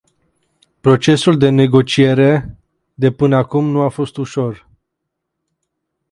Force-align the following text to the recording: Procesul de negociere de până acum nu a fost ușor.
Procesul 0.79 1.37
de 1.37 1.49
negociere 1.49 2.57
de 2.93 3.11
până 3.11 3.35
acum 3.35 3.65
nu 3.65 3.81
a 3.81 3.89
fost 3.89 4.17
ușor. 4.17 4.67